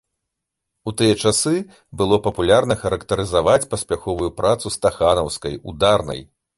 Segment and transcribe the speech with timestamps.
[0.91, 1.53] У тыя часы
[2.01, 6.31] было папулярна характарызаваць паспяховую працу стаханаўскай, ударнай.